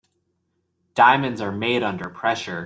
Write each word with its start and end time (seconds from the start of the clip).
Diamonds 0.95 1.41
are 1.41 1.51
made 1.51 1.83
under 1.83 2.09
pressure. 2.09 2.59